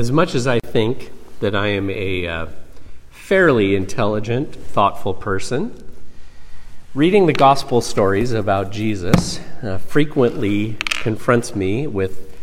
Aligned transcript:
as 0.00 0.10
much 0.10 0.34
as 0.34 0.46
I 0.46 0.58
think 0.60 1.12
that 1.40 1.54
I 1.54 1.66
am 1.66 1.90
a 1.90 2.26
uh, 2.26 2.46
fairly 3.10 3.76
intelligent, 3.76 4.54
thoughtful 4.54 5.12
person, 5.12 5.74
reading 6.94 7.26
the 7.26 7.34
gospel 7.34 7.82
stories 7.82 8.32
about 8.32 8.72
Jesus 8.72 9.38
uh, 9.62 9.76
frequently 9.76 10.78
confronts 10.88 11.54
me 11.54 11.86
with 11.86 12.34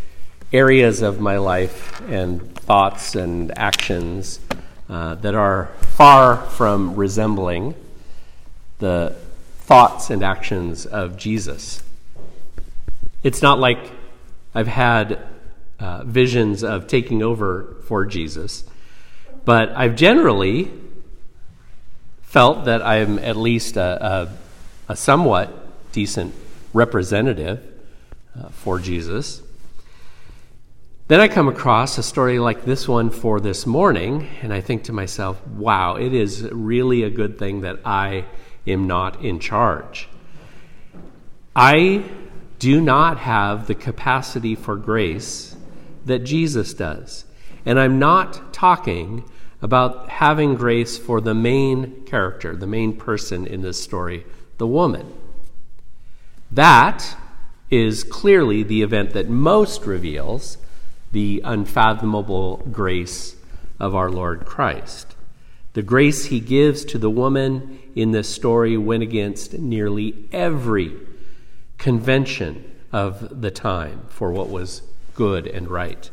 areas 0.53 1.01
of 1.01 1.19
my 1.19 1.37
life 1.37 1.99
and 2.07 2.53
thoughts 2.53 3.15
and 3.15 3.57
actions 3.57 4.39
uh, 4.87 5.15
that 5.15 5.33
are 5.33 5.71
far 5.81 6.37
from 6.37 6.95
resembling 6.95 7.73
the 8.77 9.15
thoughts 9.61 10.11
and 10.11 10.21
actions 10.21 10.85
of 10.85 11.17
Jesus. 11.17 11.81
It's 13.23 13.41
not 13.41 13.57
like 13.57 13.79
I've 14.53 14.67
had 14.67 15.17
uh, 15.79 16.03
visions 16.03 16.63
of 16.63 16.87
taking 16.87 17.21
over 17.21 17.77
for 17.87 18.05
Jesus, 18.05 18.63
but 19.45 19.69
I've 19.69 19.95
generally 19.95 20.71
felt 22.21 22.65
that 22.65 22.81
I'm 22.81 23.19
at 23.19 23.37
least 23.37 23.77
a, 23.77 24.05
a, 24.05 24.37
a 24.89 24.95
somewhat 24.95 25.91
decent 25.91 26.33
representative 26.73 27.63
uh, 28.37 28.49
for 28.49 28.79
Jesus. 28.79 29.41
Then 31.07 31.21
I 31.21 31.29
come 31.29 31.47
across 31.47 31.97
a 31.97 32.03
story 32.03 32.37
like 32.37 32.65
this 32.65 32.87
one 32.87 33.09
for 33.09 33.39
this 33.39 33.65
morning, 33.65 34.27
and 34.41 34.53
I 34.53 34.59
think 34.59 34.83
to 34.83 34.93
myself, 34.93 35.45
wow, 35.47 35.95
it 35.95 36.13
is 36.13 36.43
really 36.51 37.03
a 37.03 37.09
good 37.09 37.39
thing 37.39 37.61
that 37.61 37.79
I 37.85 38.25
am 38.67 38.87
not 38.87 39.23
in 39.23 39.39
charge. 39.39 40.09
I 41.55 42.03
do 42.59 42.81
not 42.81 43.19
have 43.19 43.67
the 43.67 43.75
capacity 43.75 44.53
for 44.53 44.75
grace 44.75 45.55
that 46.07 46.19
Jesus 46.19 46.73
does. 46.73 47.25
And 47.65 47.79
I'm 47.79 47.99
not 47.99 48.53
talking 48.53 49.23
about 49.61 50.09
having 50.09 50.55
grace 50.55 50.97
for 50.97 51.19
the 51.19 51.33
main 51.33 52.03
character, 52.05 52.55
the 52.55 52.67
main 52.67 52.95
person 52.95 53.45
in 53.45 53.61
this 53.61 53.81
story, 53.81 54.25
the 54.57 54.67
woman. 54.67 55.13
That 56.51 57.17
is 57.69 58.03
clearly 58.03 58.63
the 58.63 58.81
event 58.81 59.11
that 59.11 59.29
most 59.29 59.85
reveals 59.85 60.57
the 61.11 61.41
unfathomable 61.43 62.57
grace 62.71 63.35
of 63.79 63.95
our 63.95 64.09
Lord 64.09 64.45
Christ. 64.45 65.15
The 65.73 65.81
grace 65.81 66.25
he 66.25 66.39
gives 66.39 66.85
to 66.85 66.97
the 66.97 67.09
woman 67.09 67.79
in 67.95 68.11
this 68.11 68.29
story 68.29 68.77
went 68.77 69.03
against 69.03 69.57
nearly 69.57 70.27
every 70.31 70.95
convention 71.77 72.75
of 72.91 73.41
the 73.41 73.51
time 73.51 74.01
for 74.09 74.31
what 74.31 74.49
was 74.49 74.81
good 75.17 75.45
and 75.47 75.67
right. 75.67 76.09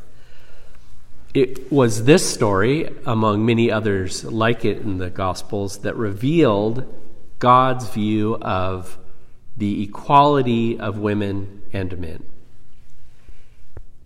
It 1.33 1.71
was 1.71 2.05
this 2.05 2.29
story, 2.29 2.89
among 3.07 3.47
many 3.47 3.71
others 3.71 4.25
like 4.25 4.65
it 4.65 4.79
in 4.79 4.99
the 4.99 5.11
Gospels, 5.11 5.79
that 5.79 5.97
revealed 5.97 6.93
God's 7.39 7.89
view 7.91 8.37
of 8.37 8.99
the 9.57 9.85
equality 9.85 10.79
of 10.79 10.99
women 10.99 11.63
and 11.73 11.99
men. 11.99 12.25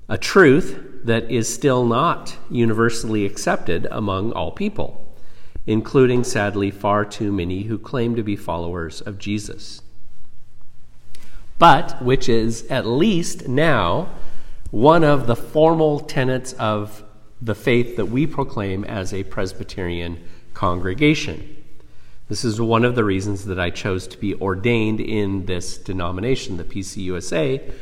A 0.08 0.18
truth 0.18 0.78
that 1.04 1.30
is 1.30 1.52
still 1.52 1.84
not 1.84 2.36
universally 2.50 3.24
accepted 3.24 3.86
among 3.90 4.32
all 4.32 4.50
people, 4.50 5.14
including, 5.66 6.24
sadly, 6.24 6.70
far 6.70 7.04
too 7.04 7.30
many 7.30 7.64
who 7.64 7.78
claim 7.78 8.16
to 8.16 8.22
be 8.22 8.36
followers 8.36 9.02
of 9.02 9.18
Jesus. 9.18 9.82
But 11.58 12.02
which 12.02 12.28
is, 12.28 12.64
at 12.70 12.86
least 12.86 13.48
now, 13.48 14.08
one 14.70 15.02
of 15.04 15.26
the 15.26 15.36
formal 15.36 16.00
tenets 16.00 16.52
of 16.54 17.02
the 17.40 17.54
faith 17.54 17.96
that 17.96 18.06
we 18.06 18.26
proclaim 18.26 18.84
as 18.84 19.14
a 19.14 19.22
Presbyterian 19.24 20.22
congregation. 20.54 21.56
This 22.28 22.44
is 22.44 22.60
one 22.60 22.84
of 22.84 22.94
the 22.94 23.04
reasons 23.04 23.46
that 23.46 23.58
I 23.58 23.70
chose 23.70 24.06
to 24.08 24.18
be 24.18 24.34
ordained 24.34 25.00
in 25.00 25.46
this 25.46 25.78
denomination, 25.78 26.58
the 26.58 26.64
PCUSA, 26.64 27.72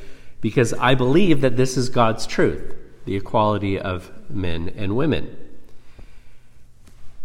because 0.41 0.73
I 0.75 0.95
believe 0.95 1.41
that 1.41 1.57
this 1.57 1.77
is 1.77 1.89
God's 1.89 2.27
truth, 2.27 2.77
the 3.05 3.17
equality 3.17 3.79
of 3.79 4.13
men 4.31 4.73
and 4.77 4.95
women. 4.95 5.37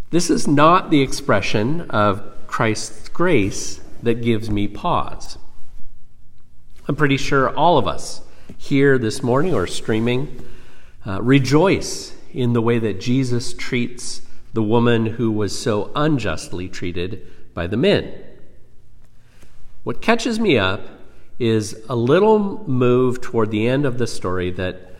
This 0.10 0.30
is 0.30 0.48
not 0.48 0.90
the 0.90 1.02
expression 1.02 1.82
of 1.92 2.24
Christ's 2.48 3.10
grace 3.10 3.82
that 4.02 4.24
gives 4.24 4.50
me 4.50 4.68
pause. 4.68 5.38
I'm 6.88 6.96
pretty 6.96 7.18
sure 7.18 7.56
all 7.56 7.78
of 7.78 7.88
us 7.88 8.22
here 8.58 8.98
this 8.98 9.22
morning 9.22 9.54
or 9.54 9.68
streaming 9.68 10.44
uh, 11.06 11.22
rejoice 11.22 12.16
in 12.34 12.54
the 12.54 12.62
way 12.62 12.80
that 12.80 13.00
Jesus 13.00 13.54
treats 13.54 14.22
the 14.54 14.64
woman 14.64 15.06
who 15.06 15.32
was 15.32 15.58
so 15.58 15.92
unjustly 15.96 16.68
treated 16.70 17.26
by 17.54 17.68
the 17.68 17.78
men. 17.78 18.14
What 19.84 20.02
catches 20.02 20.40
me 20.40 20.58
up 20.58 20.82
is 21.40 21.76
a 21.90 21.96
little 21.96 22.68
move 22.68 23.20
toward 23.20 23.50
the 23.52 23.68
end 23.68 23.86
of 23.86 23.98
the 23.98 24.08
story 24.08 24.52
that 24.52 24.92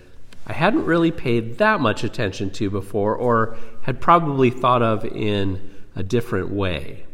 I 0.48 0.54
hadn't 0.54 0.86
really 0.86 1.12
paid 1.12 1.60
that 1.60 1.80
much 1.80 2.04
attention 2.04 2.50
to 2.52 2.70
before 2.70 3.16
or 3.16 3.58
had 3.84 4.02
probably 4.02 4.50
thought 4.50 4.82
of 4.82 5.06
in 5.06 5.70
a 5.96 6.02
different 6.02 6.50
way, 6.50 7.06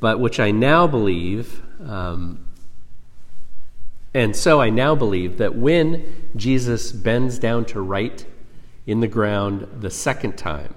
but 0.00 0.20
which 0.20 0.38
I 0.38 0.52
now 0.52 0.86
believe 0.86 1.60
um, 1.84 2.46
and 4.14 4.36
so 4.36 4.60
I 4.60 4.70
now 4.70 4.94
believe 4.94 5.38
that 5.38 5.56
when 5.56 6.30
Jesus 6.36 6.92
bends 6.92 7.38
down 7.38 7.64
to 7.66 7.80
write 7.80 8.24
in 8.86 9.00
the 9.00 9.08
ground 9.08 9.66
the 9.80 9.90
second 9.90 10.38
time, 10.38 10.74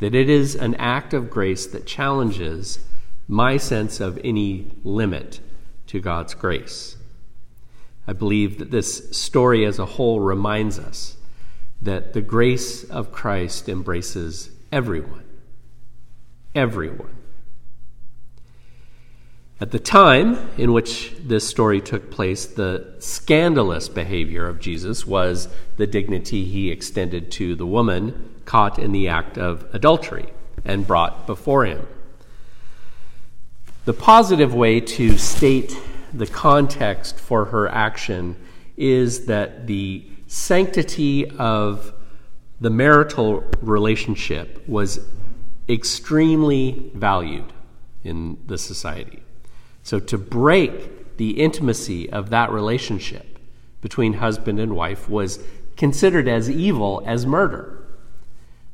that 0.00 0.14
it 0.14 0.28
is 0.28 0.56
an 0.56 0.74
act 0.74 1.14
of 1.14 1.30
grace 1.30 1.66
that 1.66 1.86
challenges 1.86 2.80
my 3.28 3.56
sense 3.56 4.00
of 4.00 4.18
any 4.24 4.72
limit 4.82 5.40
to 5.86 6.00
God's 6.00 6.34
grace. 6.34 6.96
I 8.08 8.12
believe 8.12 8.58
that 8.58 8.70
this 8.70 9.16
story 9.16 9.64
as 9.64 9.78
a 9.78 9.86
whole 9.86 10.20
reminds 10.20 10.78
us 10.78 11.16
that 11.80 12.12
the 12.12 12.20
grace 12.20 12.84
of 12.84 13.12
Christ 13.12 13.68
embraces 13.68 14.50
everyone. 14.72 15.24
Everyone. 16.54 17.15
At 19.58 19.70
the 19.70 19.78
time 19.78 20.50
in 20.58 20.74
which 20.74 21.14
this 21.18 21.48
story 21.48 21.80
took 21.80 22.10
place, 22.10 22.44
the 22.44 22.94
scandalous 22.98 23.88
behavior 23.88 24.46
of 24.46 24.60
Jesus 24.60 25.06
was 25.06 25.48
the 25.78 25.86
dignity 25.86 26.44
he 26.44 26.70
extended 26.70 27.30
to 27.32 27.54
the 27.54 27.64
woman 27.64 28.34
caught 28.44 28.78
in 28.78 28.92
the 28.92 29.08
act 29.08 29.38
of 29.38 29.66
adultery 29.72 30.28
and 30.66 30.86
brought 30.86 31.26
before 31.26 31.64
him. 31.64 31.86
The 33.86 33.94
positive 33.94 34.52
way 34.52 34.80
to 34.80 35.16
state 35.16 35.74
the 36.12 36.26
context 36.26 37.18
for 37.18 37.46
her 37.46 37.66
action 37.66 38.36
is 38.76 39.24
that 39.24 39.66
the 39.66 40.04
sanctity 40.26 41.30
of 41.30 41.94
the 42.60 42.70
marital 42.70 43.42
relationship 43.62 44.68
was 44.68 45.00
extremely 45.66 46.90
valued 46.94 47.52
in 48.04 48.36
the 48.46 48.58
society. 48.58 49.22
So 49.86 50.00
to 50.00 50.18
break 50.18 51.16
the 51.16 51.40
intimacy 51.40 52.10
of 52.10 52.30
that 52.30 52.50
relationship 52.50 53.38
between 53.80 54.14
husband 54.14 54.58
and 54.58 54.74
wife 54.74 55.08
was 55.08 55.38
considered 55.76 56.26
as 56.26 56.50
evil 56.50 57.04
as 57.06 57.24
murder. 57.24 57.86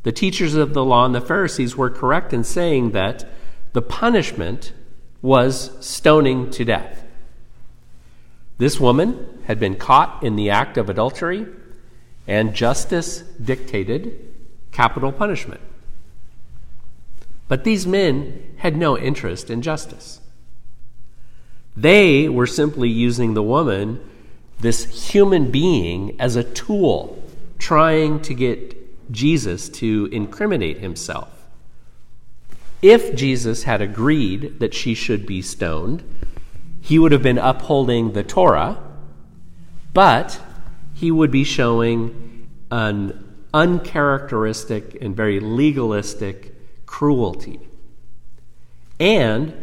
The 0.04 0.12
teachers 0.12 0.54
of 0.54 0.72
the 0.72 0.82
law 0.82 1.04
and 1.04 1.14
the 1.14 1.20
Pharisees 1.20 1.76
were 1.76 1.90
correct 1.90 2.32
in 2.32 2.44
saying 2.44 2.92
that 2.92 3.28
the 3.74 3.82
punishment 3.82 4.72
was 5.20 5.72
stoning 5.84 6.50
to 6.52 6.64
death. 6.64 7.04
This 8.56 8.80
woman 8.80 9.42
had 9.44 9.60
been 9.60 9.76
caught 9.76 10.22
in 10.22 10.36
the 10.36 10.48
act 10.48 10.78
of 10.78 10.88
adultery, 10.88 11.46
and 12.26 12.54
justice 12.54 13.18
dictated 13.20 14.34
capital 14.72 15.12
punishment. 15.12 15.60
But 17.48 17.64
these 17.64 17.86
men 17.86 18.54
had 18.56 18.78
no 18.78 18.96
interest 18.96 19.50
in 19.50 19.60
justice. 19.60 20.21
They 21.76 22.28
were 22.28 22.46
simply 22.46 22.88
using 22.88 23.34
the 23.34 23.42
woman, 23.42 24.00
this 24.60 25.10
human 25.10 25.50
being, 25.50 26.20
as 26.20 26.36
a 26.36 26.44
tool, 26.44 27.22
trying 27.58 28.20
to 28.22 28.34
get 28.34 28.76
Jesus 29.12 29.68
to 29.68 30.08
incriminate 30.12 30.78
himself. 30.78 31.28
If 32.82 33.14
Jesus 33.14 33.62
had 33.62 33.80
agreed 33.80 34.58
that 34.58 34.74
she 34.74 34.94
should 34.94 35.24
be 35.24 35.40
stoned, 35.40 36.02
he 36.80 36.98
would 36.98 37.12
have 37.12 37.22
been 37.22 37.38
upholding 37.38 38.12
the 38.12 38.24
Torah, 38.24 38.78
but 39.94 40.40
he 40.94 41.10
would 41.10 41.30
be 41.30 41.44
showing 41.44 42.48
an 42.70 43.36
uncharacteristic 43.54 44.98
and 45.00 45.14
very 45.14 45.38
legalistic 45.38 46.54
cruelty. 46.86 47.60
And 48.98 49.54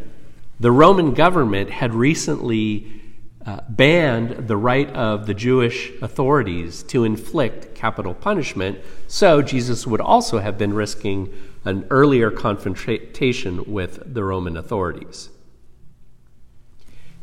the 0.59 0.71
Roman 0.71 1.13
government 1.13 1.69
had 1.69 1.93
recently 1.93 2.99
uh, 3.45 3.61
banned 3.69 4.47
the 4.47 4.57
right 4.57 4.89
of 4.91 5.25
the 5.25 5.33
Jewish 5.33 5.91
authorities 6.01 6.83
to 6.83 7.05
inflict 7.05 7.73
capital 7.73 8.13
punishment, 8.13 8.79
so 9.07 9.41
Jesus 9.41 9.87
would 9.87 10.01
also 10.01 10.39
have 10.39 10.57
been 10.57 10.73
risking 10.73 11.33
an 11.65 11.87
earlier 11.89 12.29
confrontation 12.29 13.63
with 13.65 14.13
the 14.13 14.23
Roman 14.23 14.57
authorities. 14.57 15.29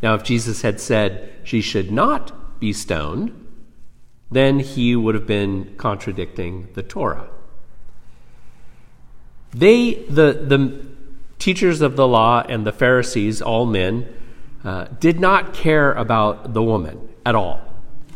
Now, 0.03 0.15
if 0.15 0.23
Jesus 0.23 0.63
had 0.63 0.81
said 0.81 1.33
she 1.45 1.61
should 1.61 1.91
not 1.91 2.61
be 2.61 2.73
stoned, 2.73 3.47
then 4.31 4.61
he 4.61 4.97
would 4.97 5.15
have 5.15 5.27
been 5.27 5.75
contradicting 5.77 6.69
the 6.75 6.83
Torah. 6.83 7.29
They, 9.53 9.95
the, 9.95 10.33
the 10.33 10.87
teachers 11.39 11.81
of 11.81 11.97
the 11.97 12.07
law 12.07 12.43
and 12.49 12.67
the 12.67 12.73
Pharisees, 12.73 13.43
all 13.43 13.67
men, 13.67 14.13
uh, 14.65 14.87
did 15.01 15.21
not 15.21 15.55
care 15.55 15.93
about 15.93 16.55
the 16.55 16.63
woman 16.63 17.09
at 17.25 17.35
all. 17.35 17.61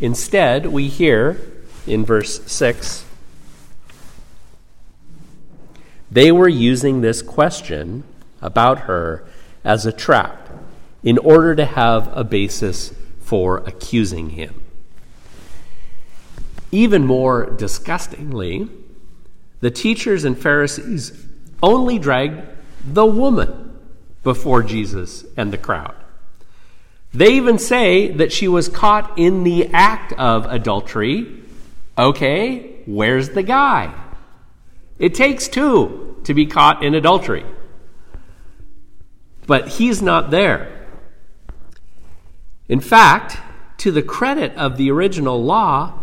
Instead, 0.01 0.67
we 0.67 0.89
hear 0.89 1.41
in 1.87 2.05
verse 2.05 2.41
6 2.51 3.05
they 6.11 6.33
were 6.33 6.49
using 6.49 7.01
this 7.01 7.23
question 7.23 8.03
about 8.43 8.81
her 8.81 9.25
as 9.63 9.87
a 9.87 9.93
trap 9.93 10.49
in 11.03 11.19
order 11.19 11.55
to 11.55 11.65
have 11.65 12.11
a 12.17 12.25
basis 12.25 12.93
for 13.21 13.59
accusing 13.59 14.31
him. 14.31 14.63
Even 16.73 17.07
more 17.07 17.47
disgustingly, 17.47 18.69
the 19.61 19.71
teachers 19.71 20.25
and 20.25 20.37
Pharisees 20.37 21.27
only 21.63 21.99
dragged 21.99 22.43
the 22.85 23.07
woman 23.07 23.79
before 24.23 24.63
Jesus 24.63 25.25
and 25.37 25.53
the 25.53 25.59
crowd. 25.59 25.95
They 27.13 27.35
even 27.35 27.59
say 27.59 28.09
that 28.13 28.33
she 28.33 28.47
was 28.47 28.69
caught 28.69 29.19
in 29.19 29.43
the 29.43 29.69
act 29.73 30.13
of 30.13 30.47
adultery. 30.47 31.43
Okay, 31.99 32.83
where's 32.87 33.31
the 33.31 33.43
guy? 33.43 33.93
It 34.99 35.15
takes 35.15 35.49
two 35.49 36.21
to 36.25 36.35
be 36.35 36.47
caught 36.47 36.85
in 36.85 36.95
adultery. 36.95 37.45
But 39.47 39.69
he's 39.69 40.01
not 40.01 40.31
there. 40.31 40.87
In 42.69 42.81
fact, 42.81 43.39
to 43.79 43.91
the 43.91 44.03
credit 44.03 44.55
of 44.57 44.77
the 44.77 44.91
original 44.91 45.43
law, 45.43 45.95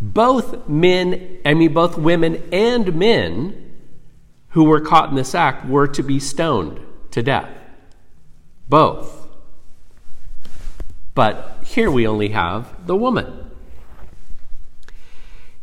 both 0.00 0.68
men, 0.68 1.38
I 1.44 1.54
mean, 1.54 1.72
both 1.72 1.96
women 1.96 2.42
and 2.50 2.96
men 2.96 3.59
who 4.50 4.64
were 4.64 4.80
caught 4.80 5.10
in 5.10 5.16
this 5.16 5.34
act 5.34 5.66
were 5.66 5.86
to 5.88 6.02
be 6.02 6.18
stoned 6.18 6.80
to 7.10 7.22
death. 7.22 7.50
Both. 8.68 9.28
But 11.14 11.58
here 11.64 11.90
we 11.90 12.06
only 12.06 12.28
have 12.28 12.86
the 12.86 12.96
woman. 12.96 13.50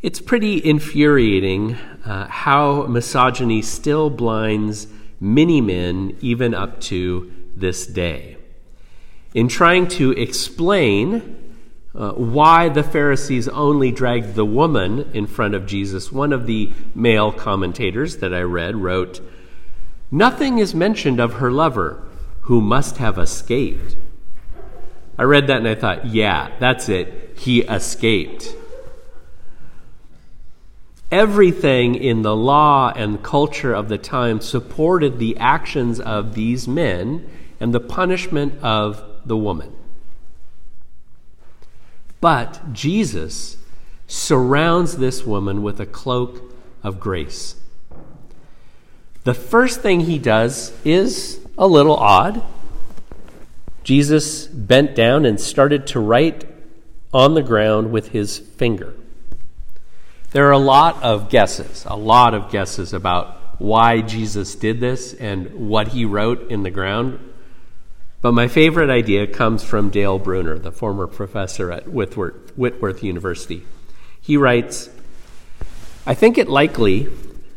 It's 0.02 0.22
pretty 0.22 0.64
infuriating 0.64 1.76
uh, 2.06 2.28
how 2.28 2.84
misogyny 2.84 3.62
still 3.62 4.10
blinds 4.10 4.88
many 5.20 5.60
men, 5.62 6.16
even 6.22 6.54
up 6.54 6.80
to 6.82 7.34
this 7.56 7.88
day 7.88 8.38
in 9.34 9.48
trying 9.48 9.88
to 9.88 10.12
explain 10.14 11.37
uh, 11.98 12.12
why 12.12 12.70
the 12.70 12.84
Pharisees 12.84 13.48
only 13.48 13.92
dragged 13.92 14.36
the 14.36 14.46
woman 14.46 15.10
in 15.14 15.26
front 15.26 15.56
of 15.56 15.66
Jesus, 15.66 16.12
one 16.12 16.32
of 16.32 16.46
the 16.46 16.72
male 16.94 17.32
commentators 17.32 18.18
that 18.18 18.34
I 18.34 18.42
read 18.42 18.76
wrote, 18.76 19.20
Nothing 20.12 20.60
is 20.60 20.76
mentioned 20.76 21.20
of 21.20 21.34
her 21.34 21.52
lover, 21.52 22.04
who 22.42 22.62
must 22.62 22.98
have 22.98 23.18
escaped. 23.18 23.98
I 25.18 25.24
read 25.24 25.48
that 25.48 25.58
and 25.58 25.68
I 25.68 25.76
thought, 25.76 26.06
yeah, 26.06 26.52
that's 26.60 26.88
it. 26.88 27.34
He 27.38 27.62
escaped. 27.62 28.56
Everything 31.12 31.96
in 31.96 32.22
the 32.22 32.36
law 32.36 32.94
and 32.96 33.24
culture 33.24 33.74
of 33.74 33.90
the 33.90 33.98
time 33.98 34.40
supported 34.40 35.18
the 35.18 35.38
actions 35.38 36.00
of 36.00 36.36
these 36.36 36.68
men 36.68 37.28
and 37.60 37.74
the 37.74 37.80
punishment 37.80 38.62
of 38.62 39.04
the 39.26 39.38
woman. 39.38 39.74
But 42.20 42.74
Jesus 42.74 43.58
surrounds 44.08 44.98
this 44.98 45.26
woman 45.26 45.62
with 45.62 45.80
a 45.80 45.86
cloak 45.86 46.54
of 46.84 47.00
grace. 47.00 47.56
The 49.24 49.34
first 49.34 49.82
thing 49.82 50.02
he 50.02 50.18
does 50.18 50.74
is 50.86 51.40
a 51.58 51.68
little 51.68 51.98
odd. 51.98 52.44
Jesus 53.84 54.48
bent 54.48 54.96
down 54.96 55.26
and 55.26 55.40
started 55.40 55.88
to 55.88 56.00
write 56.00 56.46
on 57.14 57.34
the 57.34 57.44
ground 57.44 57.92
with 57.92 58.10
his 58.10 58.38
finger. 58.38 58.94
There 60.32 60.48
are 60.48 60.52
a 60.52 60.58
lot 60.58 61.02
of 61.02 61.30
guesses, 61.30 61.86
a 61.88 61.96
lot 61.96 62.34
of 62.34 62.52
guesses 62.52 62.94
about 62.94 63.38
why 63.60 64.02
Jesus 64.02 64.56
did 64.56 64.80
this 64.80 65.14
and 65.14 65.70
what 65.70 65.90
he 65.90 66.06
wrote 66.06 66.52
in 66.52 66.64
the 66.64 66.72
ground. 66.72 67.20
But 68.22 68.34
my 68.34 68.48
favorite 68.48 68.90
idea 68.90 69.28
comes 69.28 69.64
from 69.64 69.90
Dale 69.90 70.18
Bruner, 70.18 70.58
the 70.58 70.72
former 70.72 71.08
professor 71.08 71.72
at 71.72 71.88
Whitworth, 71.88 72.58
Whitworth 72.58 73.04
University. 73.04 73.64
He 74.20 74.38
writes 74.38 74.90
I 76.06 76.14
think 76.14 76.38
it 76.38 76.48
likely 76.48 77.10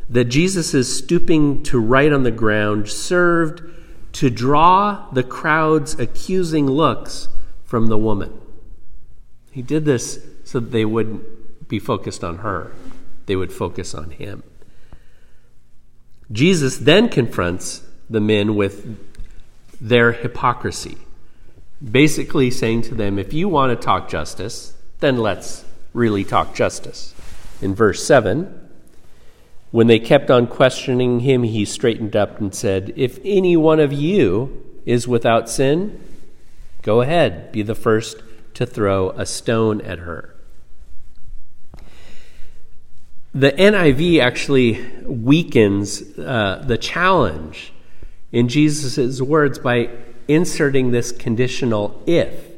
that 0.08 0.24
Jesus' 0.24 0.98
stooping 0.98 1.62
to 1.62 1.78
write 1.78 2.12
on 2.12 2.24
the 2.24 2.32
ground 2.32 2.88
served 2.88 3.62
to 4.14 4.28
draw 4.28 5.06
the 5.12 5.22
crowd's 5.22 5.98
accusing 5.98 6.66
looks 6.66 7.28
from 7.64 7.86
the 7.86 7.96
woman. 7.96 8.38
He 9.52 9.62
did 9.62 9.84
this 9.84 10.18
so 10.44 10.58
that 10.58 10.72
they 10.72 10.84
wouldn't 10.84 11.68
be 11.68 11.78
focused 11.78 12.24
on 12.24 12.38
her, 12.38 12.72
they 13.26 13.36
would 13.36 13.52
focus 13.52 13.94
on 13.94 14.10
him. 14.10 14.42
Jesus 16.32 16.76
then 16.76 17.08
confronts 17.08 17.82
the 18.08 18.20
men 18.20 18.56
with 18.56 19.09
their 19.80 20.12
hypocrisy. 20.12 20.98
Basically, 21.82 22.50
saying 22.50 22.82
to 22.82 22.94
them, 22.94 23.18
if 23.18 23.32
you 23.32 23.48
want 23.48 23.70
to 23.70 23.84
talk 23.84 24.08
justice, 24.08 24.74
then 25.00 25.16
let's 25.16 25.64
really 25.94 26.24
talk 26.24 26.54
justice. 26.54 27.14
In 27.62 27.74
verse 27.74 28.04
7, 28.04 28.68
when 29.70 29.86
they 29.86 29.98
kept 29.98 30.30
on 30.30 30.46
questioning 30.46 31.20
him, 31.20 31.42
he 31.42 31.64
straightened 31.64 32.16
up 32.16 32.40
and 32.40 32.54
said, 32.54 32.92
If 32.96 33.18
any 33.24 33.56
one 33.56 33.80
of 33.80 33.92
you 33.92 34.64
is 34.84 35.08
without 35.08 35.48
sin, 35.48 36.00
go 36.82 37.00
ahead, 37.00 37.52
be 37.52 37.62
the 37.62 37.74
first 37.74 38.22
to 38.54 38.66
throw 38.66 39.10
a 39.10 39.24
stone 39.24 39.80
at 39.80 40.00
her. 40.00 40.34
The 43.32 43.52
NIV 43.52 44.20
actually 44.20 44.84
weakens 45.04 46.18
uh, 46.18 46.64
the 46.66 46.76
challenge 46.76 47.72
in 48.32 48.48
Jesus' 48.48 49.20
words 49.20 49.58
by 49.58 49.90
inserting 50.28 50.90
this 50.90 51.12
conditional 51.12 52.02
if. 52.06 52.50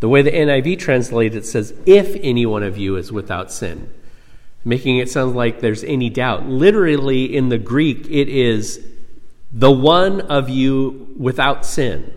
The 0.00 0.08
way 0.08 0.22
the 0.22 0.32
NIV 0.32 0.78
translates 0.78 1.36
it 1.36 1.46
says, 1.46 1.74
if 1.86 2.16
any 2.22 2.46
one 2.46 2.62
of 2.62 2.78
you 2.78 2.96
is 2.96 3.12
without 3.12 3.52
sin, 3.52 3.92
making 4.64 4.98
it 4.98 5.10
sound 5.10 5.36
like 5.36 5.60
there's 5.60 5.84
any 5.84 6.10
doubt. 6.10 6.46
Literally, 6.46 7.24
in 7.36 7.48
the 7.48 7.58
Greek, 7.58 8.06
it 8.08 8.28
is 8.28 8.84
the 9.52 9.70
one 9.70 10.20
of 10.22 10.48
you 10.48 11.14
without 11.18 11.66
sin. 11.66 12.12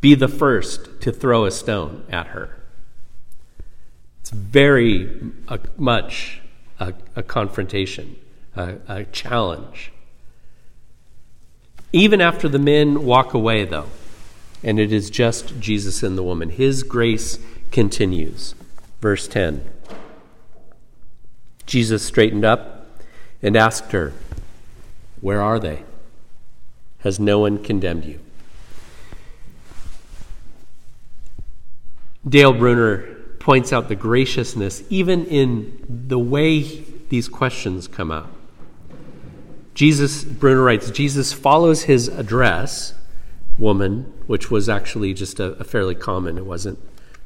Be 0.00 0.14
the 0.14 0.28
first 0.28 1.00
to 1.00 1.12
throw 1.12 1.44
a 1.44 1.50
stone 1.50 2.04
at 2.08 2.28
her. 2.28 2.56
It's 4.20 4.30
very 4.30 5.32
uh, 5.48 5.58
much 5.76 6.40
a, 6.78 6.94
a 7.16 7.22
confrontation, 7.22 8.16
a, 8.54 8.76
a 8.86 9.04
challenge. 9.04 9.92
Even 11.92 12.20
after 12.20 12.48
the 12.48 12.58
men 12.58 13.04
walk 13.04 13.32
away, 13.32 13.64
though, 13.64 13.86
and 14.62 14.78
it 14.78 14.92
is 14.92 15.10
just 15.10 15.58
Jesus 15.58 16.02
and 16.02 16.18
the 16.18 16.22
woman, 16.22 16.50
his 16.50 16.82
grace 16.82 17.38
continues. 17.70 18.54
Verse 19.00 19.28
10 19.28 19.64
Jesus 21.66 22.02
straightened 22.02 22.44
up 22.44 22.86
and 23.42 23.56
asked 23.56 23.92
her, 23.92 24.12
Where 25.20 25.40
are 25.40 25.58
they? 25.58 25.84
Has 27.00 27.20
no 27.20 27.38
one 27.40 27.62
condemned 27.62 28.04
you? 28.04 28.20
Dale 32.28 32.52
Bruner 32.52 33.14
points 33.38 33.72
out 33.72 33.88
the 33.88 33.94
graciousness 33.94 34.82
even 34.90 35.24
in 35.26 35.84
the 35.88 36.18
way 36.18 36.62
these 37.08 37.28
questions 37.28 37.86
come 37.86 38.10
out. 38.10 38.30
Jesus, 39.78 40.24
Bruner 40.24 40.64
writes, 40.64 40.90
Jesus 40.90 41.32
follows 41.32 41.84
his 41.84 42.08
address, 42.08 42.94
woman, 43.58 44.12
which 44.26 44.50
was 44.50 44.68
actually 44.68 45.14
just 45.14 45.38
a, 45.38 45.52
a 45.52 45.62
fairly 45.62 45.94
common, 45.94 46.36
it 46.36 46.44
wasn't 46.44 46.80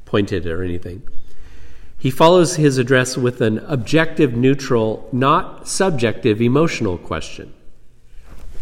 pointed 0.04 0.47
or 0.47 0.62
anything. 0.62 1.02
He 1.97 2.11
follows 2.11 2.56
his 2.56 2.76
address 2.76 3.16
with 3.16 3.40
an 3.40 3.61
objective, 3.61 4.35
neutral, 4.35 5.09
not 5.12 5.66
subjective, 5.66 6.42
emotional 6.42 6.99
question 6.99 7.54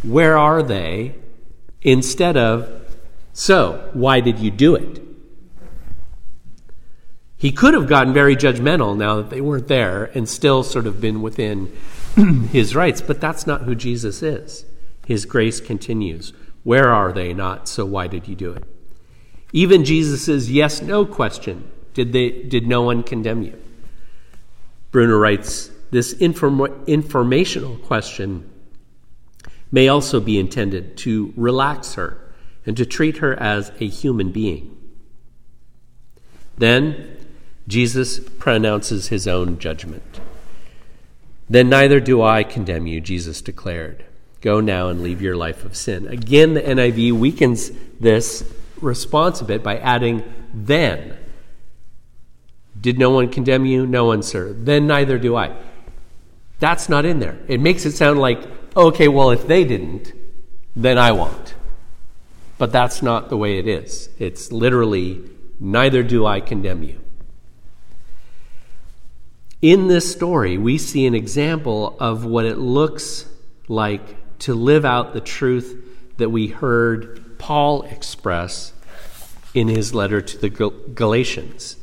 Where 0.04 0.38
are 0.38 0.62
they? 0.62 1.16
instead 1.82 2.36
of 2.36 2.70
So, 3.32 3.90
why 3.92 4.20
did 4.20 4.38
you 4.38 4.52
do 4.52 4.76
it? 4.76 5.02
He 7.36 7.50
could 7.50 7.74
have 7.74 7.88
gotten 7.88 8.14
very 8.14 8.36
judgmental 8.36 8.96
now 8.96 9.16
that 9.16 9.30
they 9.30 9.40
weren't 9.40 9.66
there 9.66 10.12
and 10.14 10.28
still 10.28 10.62
sort 10.62 10.86
of 10.86 11.00
been 11.00 11.22
within 11.22 11.76
his 12.50 12.74
rights, 12.74 13.00
but 13.00 13.20
that's 13.20 13.46
not 13.46 13.62
who 13.62 13.74
Jesus 13.74 14.22
is. 14.22 14.64
His 15.06 15.24
grace 15.24 15.60
continues. 15.60 16.32
Where 16.62 16.92
are 16.92 17.12
they 17.12 17.32
not? 17.32 17.68
So 17.68 17.84
why 17.84 18.06
did 18.06 18.28
you 18.28 18.34
do 18.34 18.52
it? 18.52 18.64
Even 19.52 19.84
Jesus' 19.84 20.48
yes 20.48 20.80
no 20.80 21.04
question 21.04 21.70
did, 21.94 22.12
they, 22.12 22.30
did 22.30 22.66
no 22.66 22.82
one 22.82 23.02
condemn 23.02 23.42
you? 23.42 23.60
Bruner 24.90 25.18
writes 25.18 25.70
this 25.90 26.12
inform- 26.14 26.84
informational 26.86 27.76
question 27.78 28.48
may 29.72 29.88
also 29.88 30.20
be 30.20 30.38
intended 30.38 30.96
to 30.98 31.32
relax 31.36 31.94
her 31.94 32.18
and 32.66 32.76
to 32.76 32.86
treat 32.86 33.18
her 33.18 33.34
as 33.40 33.70
a 33.80 33.88
human 33.88 34.30
being. 34.30 34.76
Then 36.58 37.16
Jesus 37.66 38.18
pronounces 38.18 39.08
his 39.08 39.26
own 39.26 39.58
judgment. 39.58 40.20
Then 41.50 41.68
neither 41.68 41.98
do 41.98 42.22
I 42.22 42.44
condemn 42.44 42.86
you, 42.86 43.00
Jesus 43.00 43.42
declared. 43.42 44.04
Go 44.40 44.60
now 44.60 44.88
and 44.88 45.02
leave 45.02 45.20
your 45.20 45.36
life 45.36 45.64
of 45.64 45.76
sin. 45.76 46.06
Again, 46.06 46.54
the 46.54 46.62
NIV 46.62 47.12
weakens 47.12 47.72
this 47.98 48.44
response 48.80 49.40
a 49.40 49.44
bit 49.44 49.62
by 49.62 49.76
adding 49.78 50.22
then. 50.54 51.18
Did 52.80 52.98
no 52.98 53.10
one 53.10 53.30
condemn 53.30 53.66
you? 53.66 53.84
No 53.84 54.04
one, 54.04 54.22
sir. 54.22 54.52
Then 54.52 54.86
neither 54.86 55.18
do 55.18 55.36
I. 55.36 55.54
That's 56.60 56.88
not 56.88 57.04
in 57.04 57.18
there. 57.18 57.36
It 57.48 57.60
makes 57.60 57.84
it 57.84 57.92
sound 57.92 58.20
like, 58.20 58.40
okay, 58.76 59.08
well, 59.08 59.30
if 59.30 59.48
they 59.48 59.64
didn't, 59.64 60.12
then 60.76 60.98
I 60.98 61.10
won't. 61.10 61.54
But 62.58 62.70
that's 62.70 63.02
not 63.02 63.28
the 63.28 63.36
way 63.36 63.58
it 63.58 63.66
is. 63.66 64.08
It's 64.20 64.52
literally, 64.52 65.20
neither 65.58 66.04
do 66.04 66.24
I 66.26 66.40
condemn 66.40 66.84
you. 66.84 67.00
In 69.62 69.88
this 69.88 70.10
story, 70.10 70.56
we 70.56 70.78
see 70.78 71.06
an 71.06 71.14
example 71.14 71.94
of 72.00 72.24
what 72.24 72.46
it 72.46 72.56
looks 72.56 73.26
like 73.68 74.38
to 74.40 74.54
live 74.54 74.86
out 74.86 75.12
the 75.12 75.20
truth 75.20 75.76
that 76.16 76.30
we 76.30 76.46
heard 76.46 77.38
Paul 77.38 77.82
express 77.82 78.72
in 79.52 79.68
his 79.68 79.94
letter 79.94 80.22
to 80.22 80.38
the 80.38 80.48
Galatians. 80.48 81.76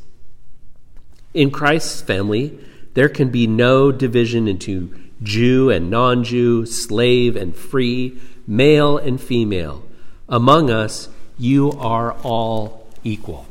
In 1.36 1.52
Christ's 1.52 2.02
family, 2.02 2.58
there 2.96 3.10
can 3.10 3.30
be 3.30 3.46
no 3.46 3.92
division 3.92 4.48
into 4.48 4.92
Jew 5.22 5.70
and 5.70 5.92
non 5.92 6.24
Jew, 6.24 6.66
slave 6.66 7.36
and 7.36 7.56
free, 7.56 8.18
male 8.48 8.98
and 8.98 9.22
female. 9.22 9.84
Among 10.28 10.72
us, 10.72 11.10
you 11.38 11.74
are 11.74 12.14
all 12.24 12.88
equal. 13.04 13.46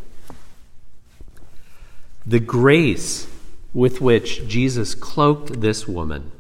The 2.27 2.41
grace 2.41 3.29
with 3.77 4.01
which 4.01 4.49
Jesus 4.49 4.95
cloaked 4.95 5.61
this 5.61 5.87
woman 5.87 6.33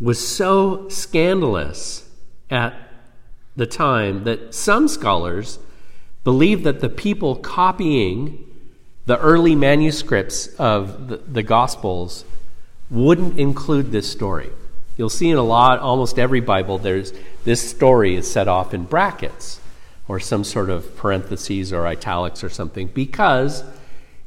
was 0.00 0.18
so 0.18 0.88
scandalous 0.88 2.10
at 2.50 2.74
the 3.54 3.64
time 3.64 4.24
that 4.24 4.52
some 4.52 4.88
scholars 4.88 5.60
believe 6.24 6.64
that 6.64 6.80
the 6.80 6.88
people 6.88 7.36
copying 7.36 8.44
the 9.06 9.16
early 9.20 9.54
manuscripts 9.54 10.48
of 10.56 11.06
the, 11.06 11.18
the 11.18 11.44
Gospels 11.44 12.24
wouldn't 12.90 13.38
include 13.38 13.92
this 13.92 14.10
story. 14.10 14.50
You'll 14.96 15.08
see 15.08 15.30
in 15.30 15.36
a 15.36 15.44
lot, 15.44 15.78
almost 15.78 16.18
every 16.18 16.40
Bible, 16.40 16.78
there's 16.78 17.12
this 17.44 17.70
story 17.70 18.16
is 18.16 18.28
set 18.28 18.48
off 18.48 18.74
in 18.74 18.82
brackets 18.82 19.60
or 20.08 20.18
some 20.18 20.42
sort 20.42 20.70
of 20.70 20.96
parentheses 20.96 21.72
or 21.72 21.86
italics 21.86 22.42
or 22.42 22.48
something 22.48 22.88
because 22.88 23.62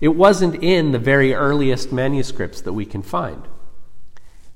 it 0.02 0.10
wasn't 0.10 0.64
in 0.64 0.92
the 0.92 1.00
very 1.00 1.34
earliest 1.34 1.92
manuscripts 1.92 2.62
that 2.62 2.74
we 2.74 2.86
can 2.86 3.02
find. 3.02 3.44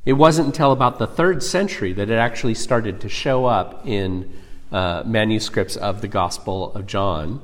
It 0.06 0.14
wasn't 0.14 0.48
until 0.48 0.72
about 0.72 1.00
the 1.00 1.08
third 1.08 1.44
century 1.44 1.94
that 1.94 2.10
it 2.10 2.16
actually 2.16 2.56
started 2.56 3.02
to 3.02 3.10
show 3.10 3.46
up 3.46 3.86
in 3.86 4.32
uh, 4.72 5.04
manuscripts 5.06 5.76
of 5.76 6.02
the 6.02 6.08
Gospel 6.08 6.74
of 6.74 6.88
John. 6.88 7.42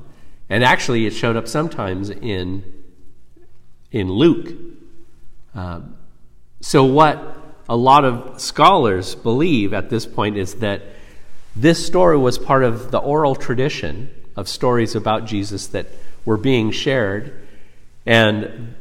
And 0.50 0.64
actually, 0.64 1.06
it 1.06 1.12
showed 1.12 1.36
up 1.36 1.48
sometimes 1.48 2.10
in, 2.10 2.64
in 3.92 4.12
Luke. 4.12 4.52
Uh, 5.54 5.82
so, 6.62 6.84
what 6.84 7.38
a 7.70 7.76
lot 7.76 8.04
of 8.04 8.42
scholars 8.42 9.16
believe 9.16 9.74
at 9.74 9.90
this 9.90 10.06
point 10.06 10.38
is 10.38 10.56
that 10.56 10.82
this 11.56 11.86
story 11.86 12.18
was 12.18 12.38
part 12.38 12.64
of 12.64 12.92
the 12.92 12.98
oral 12.98 13.36
tradition 13.36 14.10
of 14.36 14.50
stories 14.50 14.96
about 14.96 15.26
Jesus 15.26 15.68
that 15.68 15.88
were 16.26 16.38
being 16.38 16.72
shared 16.72 17.48
and 18.06 18.76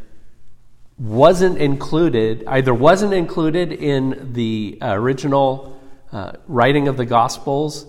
wasn't 0.99 1.59
included, 1.59 2.45
either 2.47 2.75
wasn't 2.75 3.15
included 3.15 3.73
in 3.73 4.33
the 4.33 4.79
original 4.83 5.81
uh, 6.13 6.33
writing 6.47 6.89
of 6.89 6.97
the 6.97 7.07
Gospels 7.07 7.87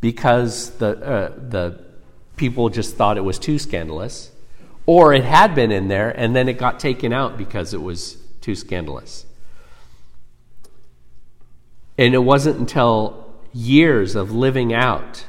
because 0.00 0.70
the, 0.78 0.98
uh, 0.98 1.32
the 1.36 1.80
people 2.36 2.70
just 2.70 2.96
thought 2.96 3.18
it 3.18 3.24
was 3.24 3.38
too 3.38 3.58
scandalous, 3.58 4.30
or 4.86 5.12
it 5.12 5.24
had 5.24 5.54
been 5.54 5.70
in 5.70 5.88
there 5.88 6.10
and 6.10 6.34
then 6.34 6.48
it 6.48 6.56
got 6.56 6.80
taken 6.80 7.12
out 7.12 7.36
because 7.36 7.74
it 7.74 7.82
was 7.82 8.16
too 8.40 8.54
scandalous. 8.54 9.26
And 11.98 12.14
it 12.14 12.18
wasn't 12.24 12.58
until 12.58 13.30
years 13.52 14.14
of 14.14 14.32
living 14.32 14.72
out 14.72 15.26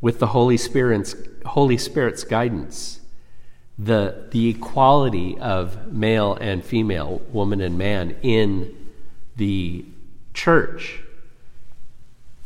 with 0.00 0.20
the 0.20 0.28
Holy 0.28 0.56
Spirit's, 0.56 1.14
Holy 1.44 1.76
Spirit's 1.76 2.24
guidance 2.24 3.00
the, 3.78 4.26
the 4.32 4.48
equality 4.48 5.38
of 5.38 5.92
male 5.92 6.34
and 6.34 6.64
female, 6.64 7.22
woman 7.32 7.60
and 7.60 7.78
man 7.78 8.16
in 8.22 8.76
the 9.36 9.84
church. 10.34 11.00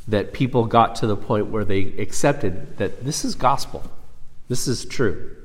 That 0.09 0.33
people 0.33 0.67
got 0.67 0.97
to 0.97 1.07
the 1.07 1.17
point 1.17 1.47
where 1.47 1.65
they 1.65 1.83
accepted 1.99 2.77
that 2.79 3.05
this 3.05 3.25
is 3.25 3.35
gospel, 3.35 3.85
this 4.49 4.67
is 4.69 4.85
true. 4.85 5.37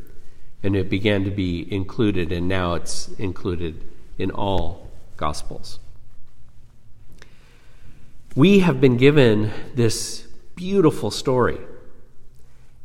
And 0.63 0.75
it 0.75 0.89
began 0.89 1.23
to 1.23 1.31
be 1.31 1.71
included, 1.71 2.31
and 2.31 2.47
now 2.47 2.73
it's 2.73 3.07
included 3.19 3.83
in 4.17 4.31
all 4.31 4.89
gospels. 5.15 5.79
We 8.35 8.59
have 8.59 8.81
been 8.81 8.97
given 8.97 9.51
this 9.75 10.27
beautiful 10.55 11.11
story 11.11 11.59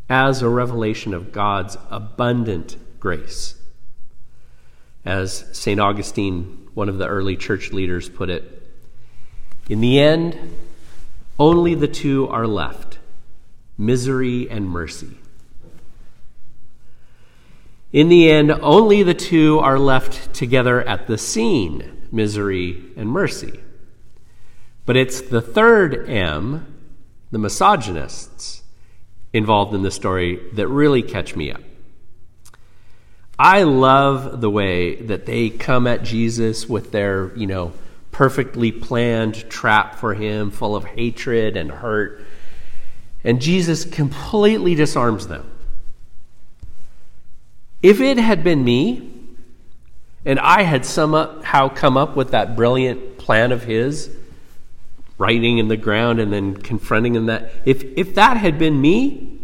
as 0.09 0.43
a 0.43 0.49
revelation 0.49 1.15
of 1.15 1.33
God's 1.33 1.79
abundant 1.91 2.77
grace. 3.03 3.57
As 5.05 5.45
St. 5.51 5.81
Augustine, 5.81 6.69
one 6.73 6.89
of 6.89 6.99
the 6.99 7.09
early 7.09 7.37
church 7.37 7.73
leaders, 7.73 8.09
put 8.09 8.31
it, 8.31 8.63
in 9.69 9.81
the 9.81 9.99
end, 9.99 10.39
only 11.37 11.75
the 11.75 11.89
two 11.89 12.29
are 12.29 12.47
left 12.47 12.99
misery 13.77 14.49
and 14.49 14.69
mercy. 14.69 15.19
In 17.93 18.09
the 18.09 18.31
end, 18.31 18.53
only 18.53 19.03
the 19.03 19.15
two 19.15 19.59
are 19.59 19.81
left 19.81 20.33
together 20.33 20.81
at 20.81 21.09
the 21.09 21.19
scene 21.19 22.07
misery 22.13 22.85
and 22.97 23.09
mercy. 23.09 23.59
But 24.87 24.97
it's 24.97 25.21
the 25.21 25.43
third 25.43 26.09
M, 26.09 26.73
the 27.33 27.39
misogynists, 27.39 28.63
involved 29.33 29.75
in 29.75 29.83
the 29.83 29.91
story 29.91 30.41
that 30.53 30.69
really 30.69 31.03
catch 31.03 31.35
me 31.35 31.51
up. 31.51 31.63
I 33.43 33.65
love 33.65 34.41
the 34.41 34.49
way 34.49 34.95
that 34.95 35.27
they 35.27 35.51
come 35.51 35.89
at 35.89 36.05
Jesus 36.05 36.69
with 36.69 36.93
their, 36.93 37.37
you 37.37 37.49
know, 37.49 37.73
perfectly 38.13 38.71
planned 38.71 39.51
trap 39.51 39.97
for 39.97 40.15
him, 40.15 40.53
full 40.53 40.77
of 40.77 40.85
hatred 40.85 41.57
and 41.57 41.69
hurt. 41.69 42.25
And 43.25 43.43
Jesus 43.43 43.85
completely 43.85 44.77
disarms 44.77 45.27
them. 45.27 45.51
If 47.83 48.01
it 48.01 48.17
had 48.17 48.45
been 48.45 48.63
me, 48.63 49.11
and 50.25 50.39
I 50.39 50.63
had 50.63 50.87
somehow 50.87 51.69
come 51.69 51.97
up 51.97 52.15
with 52.15 52.31
that 52.31 52.55
brilliant 52.55 53.19
plan 53.19 53.51
of 53.51 53.65
his, 53.65 54.09
writing 55.19 55.59
in 55.59 55.67
the 55.67 55.77
ground 55.77 56.21
and 56.21 56.33
then 56.33 56.57
confronting 56.57 57.17
him 57.17 57.27
that, 57.27 57.53
if, 57.65 57.83
if 57.99 58.15
that 58.15 58.37
had 58.37 58.57
been 58.57 58.81
me, 58.81 59.41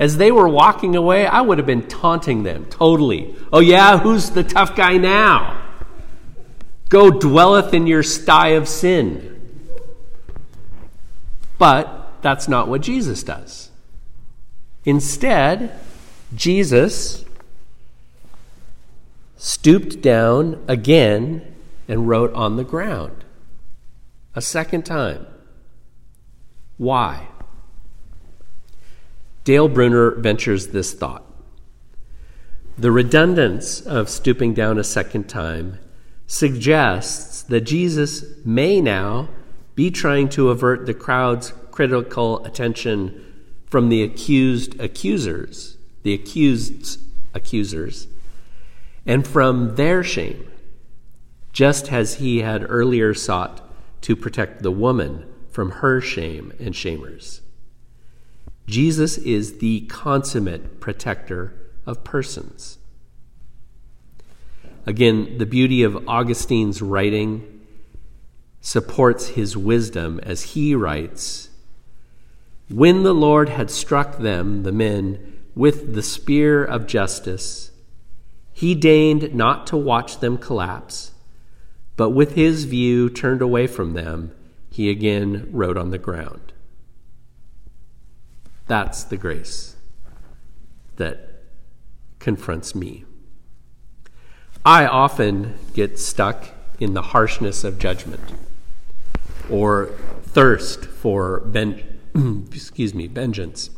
as 0.00 0.16
they 0.16 0.32
were 0.32 0.48
walking 0.48 0.96
away, 0.96 1.26
I 1.26 1.42
would 1.42 1.58
have 1.58 1.66
been 1.66 1.86
taunting 1.86 2.42
them 2.42 2.64
totally. 2.64 3.36
Oh, 3.52 3.60
yeah, 3.60 3.98
who's 3.98 4.30
the 4.30 4.42
tough 4.42 4.74
guy 4.74 4.96
now? 4.96 5.62
Go 6.88 7.10
dwelleth 7.10 7.74
in 7.74 7.86
your 7.86 8.02
sty 8.02 8.48
of 8.48 8.66
sin. 8.66 9.60
But 11.58 12.14
that's 12.22 12.48
not 12.48 12.66
what 12.66 12.80
Jesus 12.80 13.22
does. 13.22 13.68
Instead, 14.86 15.78
Jesus 16.34 17.26
stooped 19.36 20.00
down 20.00 20.64
again 20.66 21.54
and 21.86 22.08
wrote 22.08 22.32
on 22.32 22.56
the 22.56 22.64
ground 22.64 23.22
a 24.34 24.40
second 24.40 24.86
time. 24.86 25.26
Why? 26.78 27.28
Dale 29.50 29.66
Bruner 29.66 30.12
ventures 30.12 30.68
this 30.68 30.94
thought 30.94 31.24
The 32.78 32.92
redundance 32.92 33.80
of 33.80 34.08
stooping 34.08 34.54
down 34.54 34.78
a 34.78 34.84
second 34.84 35.28
time 35.28 35.80
suggests 36.28 37.42
that 37.42 37.62
Jesus 37.62 38.24
may 38.44 38.80
now 38.80 39.28
be 39.74 39.90
trying 39.90 40.28
to 40.28 40.50
avert 40.50 40.86
the 40.86 40.94
crowd's 40.94 41.52
critical 41.72 42.46
attention 42.46 43.48
from 43.66 43.88
the 43.88 44.04
accused 44.04 44.78
accusers, 44.78 45.78
the 46.04 46.14
accused's 46.14 46.98
accusers, 47.34 48.06
and 49.04 49.26
from 49.26 49.74
their 49.74 50.04
shame, 50.04 50.48
just 51.52 51.90
as 51.90 52.14
he 52.14 52.42
had 52.42 52.64
earlier 52.70 53.14
sought 53.14 53.68
to 54.02 54.14
protect 54.14 54.62
the 54.62 54.70
woman 54.70 55.26
from 55.50 55.72
her 55.82 56.00
shame 56.00 56.52
and 56.60 56.74
shamers. 56.74 57.40
Jesus 58.70 59.18
is 59.18 59.58
the 59.58 59.80
consummate 59.82 60.78
protector 60.78 61.54
of 61.86 62.04
persons. 62.04 62.78
Again, 64.86 65.38
the 65.38 65.46
beauty 65.46 65.82
of 65.82 66.08
Augustine's 66.08 66.80
writing 66.80 67.66
supports 68.60 69.28
his 69.28 69.56
wisdom 69.56 70.20
as 70.22 70.54
he 70.54 70.76
writes 70.76 71.48
When 72.68 73.02
the 73.02 73.12
Lord 73.12 73.48
had 73.48 73.72
struck 73.72 74.18
them, 74.18 74.62
the 74.62 74.72
men, 74.72 75.40
with 75.56 75.94
the 75.94 76.02
spear 76.02 76.64
of 76.64 76.86
justice, 76.86 77.72
he 78.52 78.76
deigned 78.76 79.34
not 79.34 79.66
to 79.66 79.76
watch 79.76 80.20
them 80.20 80.38
collapse, 80.38 81.12
but 81.96 82.10
with 82.10 82.36
his 82.36 82.66
view 82.66 83.10
turned 83.10 83.42
away 83.42 83.66
from 83.66 83.94
them, 83.94 84.32
he 84.70 84.90
again 84.90 85.48
wrote 85.50 85.76
on 85.76 85.90
the 85.90 85.98
ground. 85.98 86.52
That's 88.70 89.02
the 89.02 89.16
grace 89.16 89.74
that 90.94 91.42
confronts 92.20 92.72
me. 92.72 93.04
I 94.64 94.86
often 94.86 95.58
get 95.74 95.98
stuck 95.98 96.50
in 96.78 96.94
the 96.94 97.02
harshness 97.02 97.64
of 97.64 97.80
judgment 97.80 98.20
or 99.50 99.86
thirst 100.22 100.84
for 100.84 101.40
ben- 101.40 101.82
excuse 102.52 102.94
me, 102.94 103.08
vengeance. 103.08 103.70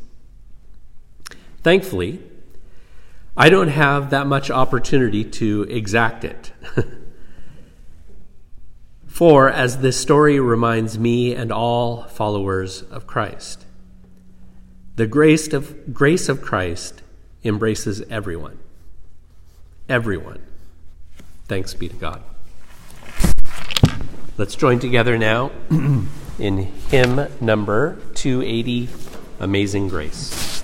Thankfully, 1.63 2.21
I 3.35 3.49
don't 3.49 3.69
have 3.69 4.11
that 4.11 4.27
much 4.27 4.51
opportunity 4.51 5.25
to 5.25 5.63
exact 5.71 6.23
it. 6.23 6.53
For, 9.07 9.49
as 9.49 9.79
this 9.79 9.99
story 9.99 10.39
reminds 10.39 10.99
me 10.99 11.35
and 11.35 11.51
all 11.51 12.03
followers 12.09 12.83
of 12.83 13.07
Christ, 13.07 13.65
the 14.95 15.07
grace 15.07 15.53
of, 15.55 15.95
grace 15.95 16.29
of 16.29 16.43
Christ 16.43 17.01
embraces 17.45 18.03
everyone. 18.11 18.59
Everyone. 19.89 20.43
Thanks 21.49 21.73
be 21.73 21.89
to 21.89 21.97
God. 21.97 22.23
Let's 24.37 24.55
join 24.55 24.81
together 24.81 25.17
now 25.17 25.51
in 26.39 26.59
hymn 26.91 27.27
number 27.41 27.99
280, 28.15 28.89
Amazing 29.41 29.89
Grace. 29.89 30.63